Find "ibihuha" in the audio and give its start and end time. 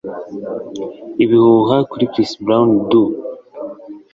1.23-1.77